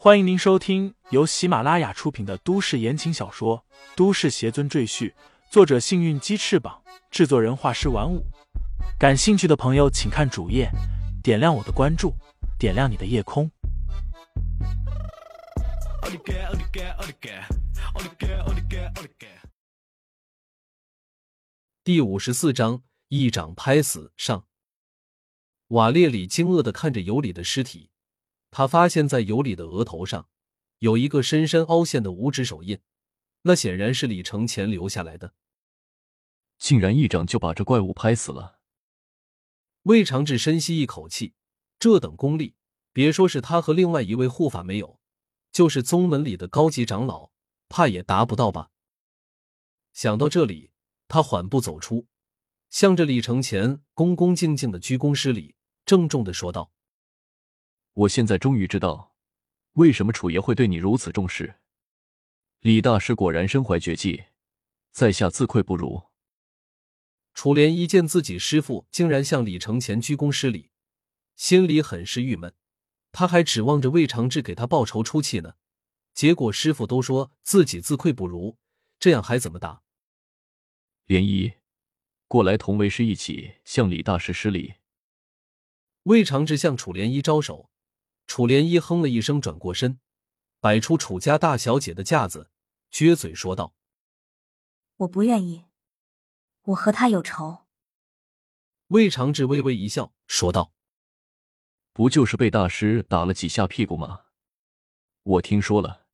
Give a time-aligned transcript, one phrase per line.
[0.00, 3.64] 欢迎您收听由喜马拉雅出品的都市言情小说
[3.96, 5.10] 《都市邪尊赘婿》，
[5.50, 8.24] 作者：幸运鸡翅膀，制作人：画师玩五。
[8.96, 10.70] 感兴趣的朋友，请看主页，
[11.20, 12.14] 点亮我的关注，
[12.60, 13.50] 点亮你的夜空。
[21.82, 24.44] 第五十四章，一掌拍死上。
[25.66, 27.90] 瓦列里惊愕的看着尤里的尸体。
[28.50, 30.28] 他发现，在尤里的额头上
[30.78, 32.80] 有一个深深凹陷的五指手印，
[33.42, 35.34] 那显然是李承前留下来的。
[36.58, 38.58] 竟然一掌就把这怪物拍死了！
[39.82, 41.34] 魏长志深吸一口气，
[41.78, 42.56] 这等功力，
[42.92, 44.98] 别说是他和另外一位护法没有，
[45.52, 47.30] 就是宗门里的高级长老，
[47.68, 48.70] 怕也达不到吧。
[49.92, 50.72] 想到这里，
[51.06, 52.06] 他缓步走出，
[52.70, 55.54] 向着李承前恭恭敬敬的鞠躬施礼，
[55.86, 56.72] 郑重的说道。
[57.94, 59.14] 我现在终于知道，
[59.72, 61.56] 为什么楚爷会对你如此重视。
[62.60, 64.24] 李大师果然身怀绝技，
[64.90, 66.04] 在下自愧不如。
[67.34, 70.70] 楚莲一见自己师傅竟然向李承前鞠躬施礼，
[71.36, 72.52] 心里很是郁闷。
[73.12, 75.54] 他还指望着魏长志给他报仇出气呢，
[76.14, 78.58] 结果师傅都说自己自愧不如，
[78.98, 79.82] 这样还怎么打？
[81.06, 81.54] 莲姨，
[82.26, 84.74] 过来同为师一起向李大师施礼。
[86.02, 87.70] 魏长志向楚莲一招手。
[88.28, 89.98] 楚莲衣哼了一声，转过身，
[90.60, 92.50] 摆出楚家大小姐的架子，
[92.92, 93.74] 撅嘴说道
[94.98, 95.64] ：“我不愿意，
[96.64, 97.66] 我和他有仇。”
[98.88, 100.72] 魏长志微微一笑，说道
[101.94, 104.26] ：“不就是被大师打了几下屁股吗？
[105.22, 106.06] 我听说了，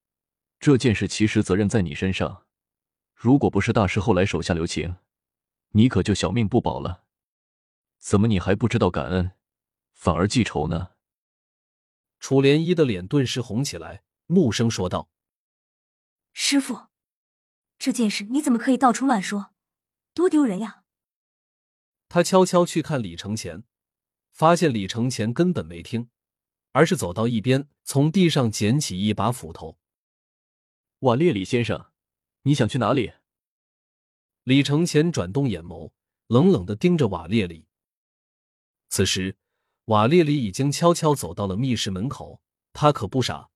[0.60, 2.46] 这件事其实责任在你身上。
[3.12, 4.96] 如果不是大师后来手下留情，
[5.70, 7.04] 你可就小命不保了。
[7.98, 9.32] 怎么你还不知道感恩，
[9.92, 10.90] 反而记仇呢？”
[12.24, 15.10] 楚莲衣的脸顿时红起来，怒声说道
[16.32, 16.86] ：“师傅，
[17.78, 19.52] 这件事你怎么可以到处乱说？
[20.14, 20.84] 多丢人呀！”
[22.08, 23.64] 他悄悄去看李承前，
[24.32, 26.08] 发现李承前根本没听，
[26.72, 29.78] 而是走到一边，从地上捡起一把斧头。
[31.00, 31.92] 瓦列里先生，
[32.44, 33.12] 你想去哪里？
[34.44, 35.92] 李承前转动眼眸，
[36.28, 37.66] 冷冷的盯着瓦列里。
[38.88, 39.36] 此时。
[39.86, 42.40] 瓦列里已经悄悄走到了密室门口，
[42.72, 43.50] 他可不傻，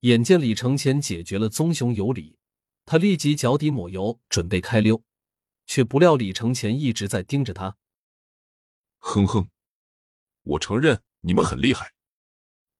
[0.00, 2.38] 眼见李承前解决了棕熊尤里，
[2.84, 5.02] 他立即脚底抹油，准备开溜，
[5.66, 7.76] 却不料李承前一直在盯着他。
[8.98, 9.48] 哼哼，
[10.42, 11.92] 我承认你们很厉害，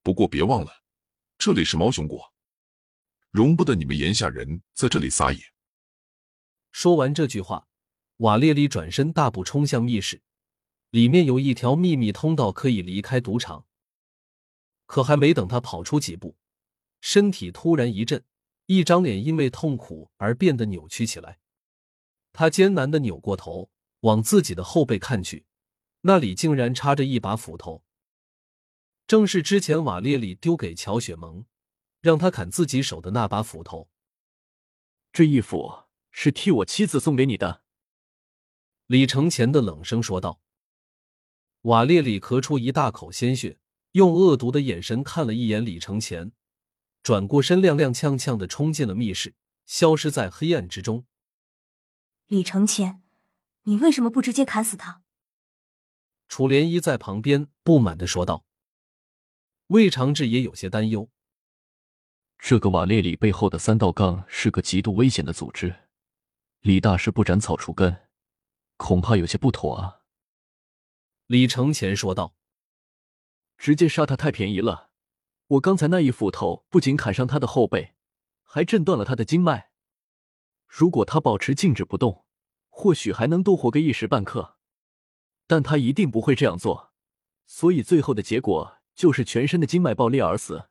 [0.05, 0.85] 不过别忘了，
[1.37, 2.33] 这里是毛熊国，
[3.33, 5.41] 容不得你们炎夏人在这里撒野。
[6.71, 7.67] 说完这句话，
[8.19, 10.23] 瓦列里转身大步冲向密室。
[10.95, 13.67] 里面有一条秘密通道可以离开赌场，
[14.87, 16.37] 可还没等他跑出几步，
[17.01, 18.25] 身体突然一震，
[18.67, 21.41] 一张脸因为痛苦而变得扭曲起来。
[22.33, 23.73] 他艰难的扭过头，
[24.03, 25.47] 往自己的后背看去，
[26.03, 27.83] 那里竟然插着一把斧头，
[29.09, 31.45] 正是之前瓦列里丢给乔雪萌，
[32.03, 33.89] 让他砍自己手的那把斧头。
[35.13, 37.65] 这一斧是替我妻子送给你的。
[38.87, 40.44] 李承前的冷声说道。
[41.65, 43.59] 瓦列里咳出一大口鲜血，
[43.93, 46.33] 用恶毒的眼神看了一眼李承前，
[47.03, 51.07] 转过身，踉踉跄跄的冲进了密室，消失在黑暗之中。
[52.27, 53.03] 李承前，
[53.63, 55.03] 你为什么不直接砍死他？
[56.29, 58.45] 楚涟衣在旁边不满的说道。
[59.69, 61.09] 魏长志也有些担忧，
[62.39, 65.75] 这个瓦列里背后的三道杠是个极度危险的组织，
[66.61, 68.03] 李大师不斩草除根，
[68.77, 70.04] 恐怕有些不妥啊。
[71.27, 72.37] 李承前说道
[73.57, 74.91] ：“直接杀他太便宜了，
[75.47, 77.95] 我刚才那一斧头不仅砍伤他的后背，
[78.43, 79.71] 还震断了他的经脉。
[80.69, 82.27] 如果他保持静止不动，
[82.69, 84.59] 或许还能多活个一时半刻，
[85.47, 86.93] 但他一定不会这样做，
[87.47, 90.69] 所以最后的结果就是全身的经脉爆裂而死。”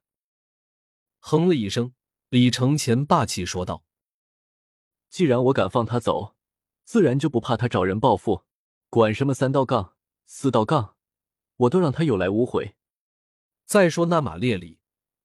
[1.18, 1.96] 哼了一声，
[2.30, 3.86] 李承前霸气说道
[5.10, 6.36] ：“既然我敢放他走，
[6.84, 8.44] 自然就不怕他找人报复，
[8.92, 9.93] 管什么三道杠。”
[10.26, 10.96] 四道杠，
[11.58, 12.76] 我都让他有来无回。
[13.66, 14.80] 再说那马列里，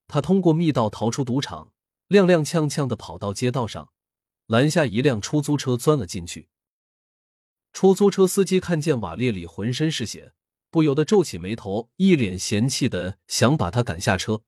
[0.07, 1.73] 他通过密道逃出赌场，
[2.09, 3.91] 踉踉跄跄的跑到街道上，
[4.47, 6.49] 拦下一辆出租车，钻了进去。
[7.71, 10.33] 出租车司机看见瓦列里浑身是血，
[10.71, 14.41] 不由得皱起眉头，一脸嫌弃的想把他赶下车。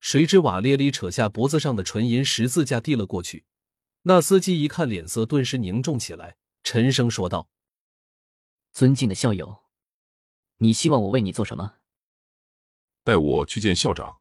[0.00, 3.44] 谁知瓦列里扯下脖子上的纯银十字架递了过去，
[4.02, 7.48] 那司机一看，脸色顿时凝重起来，沉声说道
[8.72, 9.58] ：“尊敬的校友。”
[10.62, 11.76] 你希望我为你做什么？
[13.02, 14.20] 带我去见校长。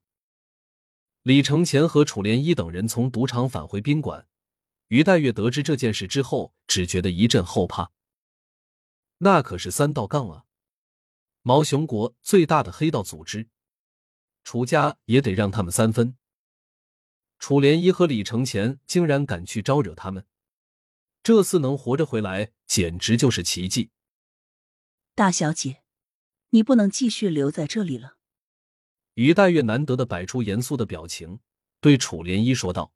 [1.24, 4.26] 李承前和楚涟衣等人从赌场返回宾馆，
[4.88, 7.92] 于黛月得知这件事之后，只觉得一阵后怕。
[9.18, 10.46] 那可是三道杠啊！
[11.42, 13.50] 毛雄国最大的黑道组织，
[14.46, 16.18] 楚家也得让他们三分。
[17.38, 20.26] 楚涟衣和李承前竟然敢去招惹他们，
[21.22, 23.92] 这次能活着回来，简直就是奇迹。
[25.16, 25.84] 大小姐，
[26.52, 28.18] 你不能继续留在这里了。
[29.16, 31.40] 于黛月难得的摆出严肃的表情，
[31.82, 32.94] 对楚涟衣说道：“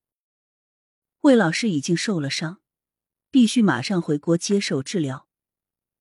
[1.22, 2.62] 魏老师已经受了伤，
[3.30, 5.28] 必须马上回国接受治疗。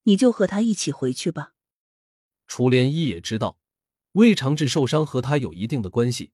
[0.04, 1.54] 你就和他一起回去吧。”
[2.46, 3.58] 楚涟衣也知道
[4.12, 6.32] 魏长志受伤和他有一定的关系，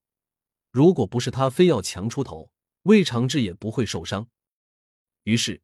[0.70, 2.50] 如果不是他非要强出头，
[2.82, 4.28] 魏长志也不会受伤。
[5.22, 5.62] 于是，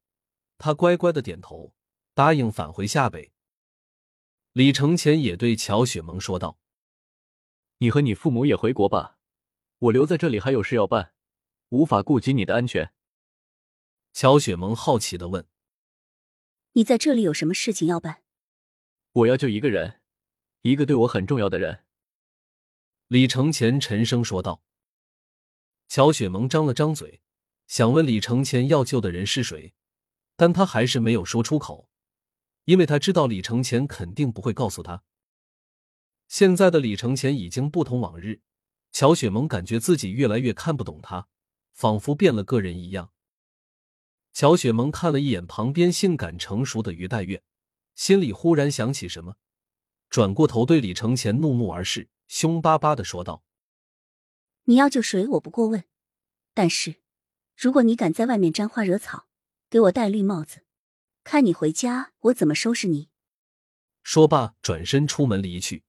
[0.56, 1.74] 他乖乖的点头，
[2.14, 3.33] 答应返回夏北。
[4.54, 6.60] 李承前也对乔雪萌说道。
[7.78, 9.18] 你和你父母也回国吧，
[9.78, 11.12] 我留在这里还有事要办，
[11.70, 12.92] 无法顾及你的安全。
[14.12, 15.48] 乔雪萌好奇的问
[16.74, 18.22] ：“你在这里有什么事情要办？”
[19.10, 20.00] 我要救一个人，
[20.62, 21.82] 一个对我很重要的人。
[23.08, 24.62] 李承前沉声说道。
[25.88, 27.20] 乔雪萌张了张嘴，
[27.66, 29.74] 想问李承前要救的人是谁，
[30.36, 31.90] 但他还是没有说出口，
[32.64, 35.02] 因为他知道李承前肯定不会告诉他。
[36.26, 38.40] 现在的李承前已经不同往日，
[38.90, 41.28] 乔雪萌感觉自己越来越看不懂他，
[41.72, 43.12] 仿佛变了个人一样。
[44.32, 47.44] 乔雪萌看了一眼旁边性感成熟的于黛月，
[47.94, 49.37] 心里忽然想起什么，
[50.08, 53.44] 转过头对李承前怒目而视，凶巴巴的说道
[54.64, 55.84] ：“你要救谁，我不过问，
[56.52, 56.96] 但是
[57.55, 59.28] 如果你敢在外面沾花惹草，
[59.70, 60.63] 给我戴绿帽子，
[61.25, 63.09] 看你回家我怎么收拾你！”
[64.05, 65.82] 说罢，转身出门离去。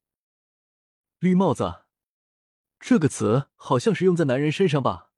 [1.19, 1.83] 绿帽子，
[2.79, 5.11] 这个词好像是用在男人身上吧？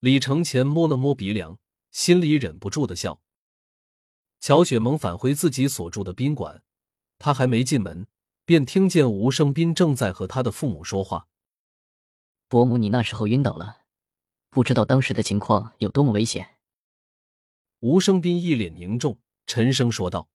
[0.00, 1.58] 李承前摸了摸鼻梁，
[1.92, 3.22] 心里忍不住的笑。
[4.40, 6.62] 乔雪萌返回自己所住的宾馆，
[7.18, 8.08] 他还没进门，
[8.44, 11.28] 便听见吴胜斌正在和他的父母说话。
[12.48, 13.82] 伯母，你那时候晕倒了，
[14.50, 16.55] 不知道当时的情况有多么危险。
[17.86, 20.28] 吴生斌一脸凝重，沉声说道：“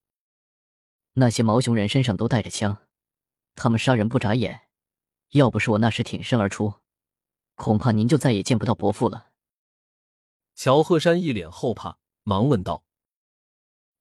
[1.15, 2.87] 那些毛熊人身上都带着枪。”
[3.55, 4.69] 他们杀人不眨眼，
[5.31, 6.75] 要不是我那时挺身而出，
[7.55, 9.31] 恐怕您就再也见不到伯父了。
[10.55, 12.85] 乔鹤山一脸后怕，忙问道：“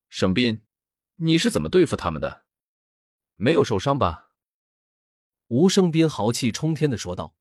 [0.08, 0.62] 生斌，
[1.16, 2.44] 你是怎么对付他们的？
[3.34, 4.30] 没有受伤吧？”
[5.48, 7.34] 吴生斌豪气冲天的说道：“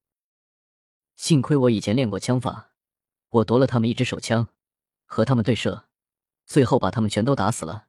[1.15, 2.73] 幸亏我以前练过枪法，
[3.29, 4.47] 我夺了他们一支手枪，
[5.05, 5.87] 和他们对射，
[6.49, 7.87] 最后把他们全都打死了。”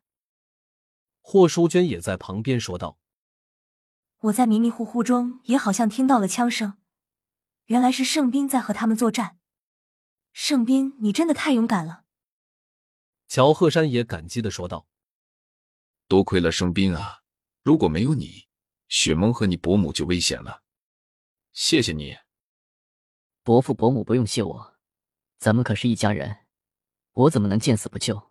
[1.23, 2.99] 霍淑娟也在旁边说道。
[4.25, 6.77] 我在迷迷糊糊中也好像听到了枪声，
[7.67, 9.39] 原来是圣兵在和他们作战。
[10.35, 12.05] 圣兵，你真的太勇敢了。
[13.27, 14.87] 乔鹤山也感激的说道
[16.07, 17.23] ：“多亏了圣兵啊，
[17.63, 18.47] 如果没有你，
[18.89, 20.63] 雪萌和你伯母就危险了。
[21.53, 22.19] 谢谢你，
[23.43, 24.75] 伯父伯母不用谢我，
[25.39, 26.47] 咱们可是一家人，
[27.13, 28.29] 我怎么能见死不救？”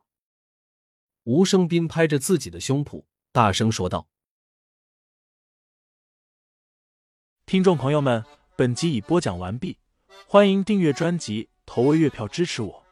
[1.29, 4.07] 吴生斌拍着自己的胸脯，大声说道。
[7.45, 8.25] 听众朋友们，
[8.57, 9.77] 本集已播讲完毕，
[10.27, 12.83] 欢迎订阅专辑，投喂月票支持我。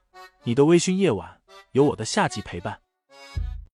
[0.44, 2.80] 你的微醺夜晚，有我的下集陪伴。